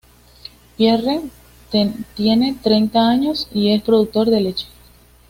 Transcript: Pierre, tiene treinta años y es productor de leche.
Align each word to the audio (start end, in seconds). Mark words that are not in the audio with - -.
Pierre, 0.77 1.21
tiene 2.15 2.57
treinta 2.63 3.07
años 3.07 3.47
y 3.53 3.69
es 3.69 3.83
productor 3.83 4.31
de 4.31 4.41
leche. 4.41 4.65